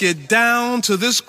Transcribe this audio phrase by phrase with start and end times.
[0.00, 1.19] Get down to this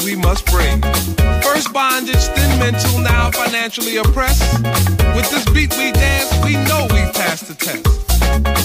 [0.00, 0.82] we must break.
[1.42, 4.42] First bondage, then mental, now financially oppressed.
[5.14, 7.84] With this beat we dance, we know we passed the test.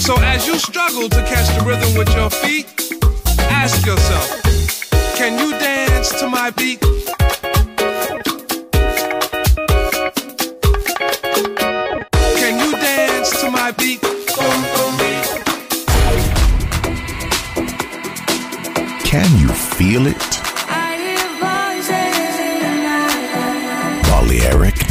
[0.02, 2.66] So as you struggle to catch the rhythm with your feet,
[3.50, 4.42] ask yourself,
[5.16, 6.80] can you dance to my beat?
[12.40, 14.00] Can you dance to my beat?
[19.04, 20.37] Can you feel it?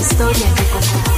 [0.00, 1.17] historia que contar.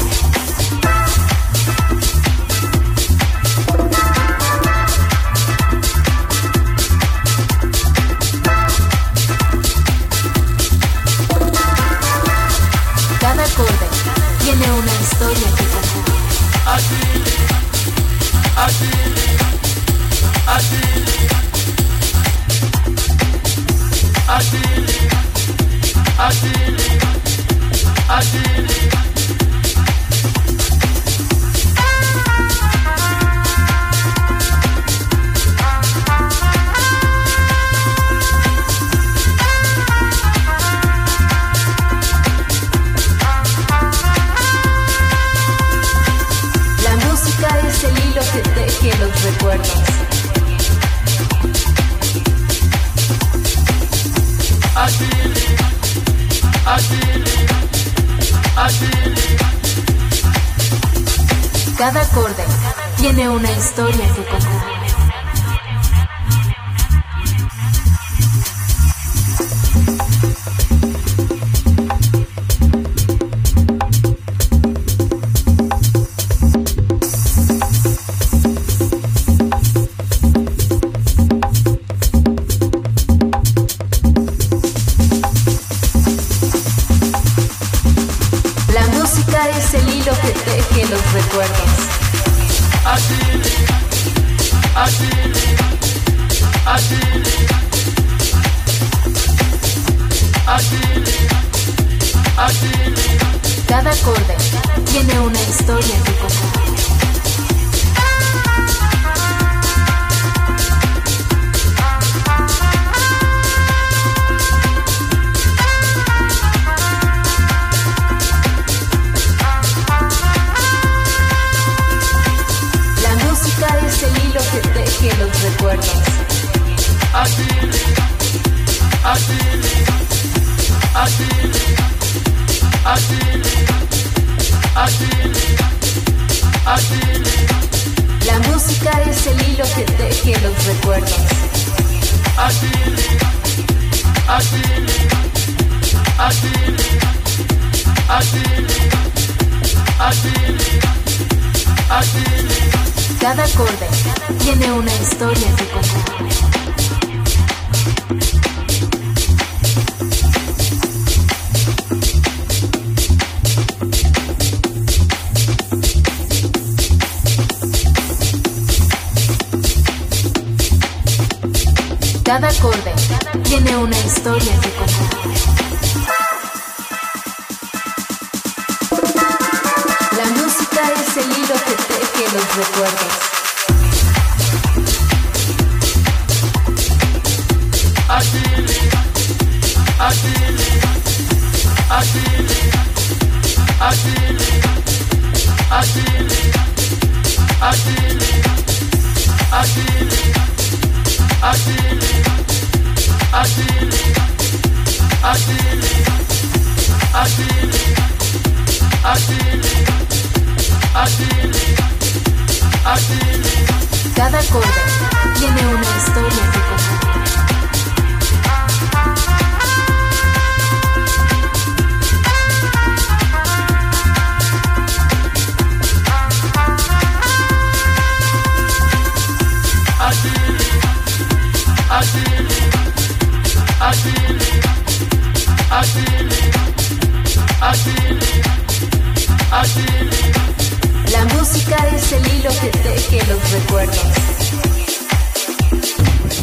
[241.11, 244.01] La música es el hilo que teje los recuerdos.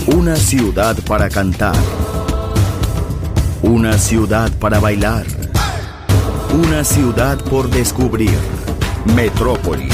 [0.07, 1.75] Una ciudad para cantar.
[3.61, 5.25] Una ciudad para bailar.
[6.53, 8.37] Una ciudad por descubrir.
[9.15, 9.93] Metrópolis.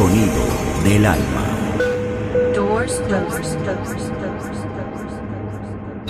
[0.00, 0.46] Sonido
[0.82, 1.44] del alma.
[2.54, 3.49] Doors closed.